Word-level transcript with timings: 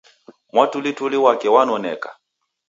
Mwatulituli 0.53 1.17
wake 1.17 1.47
wanonek 1.55 2.03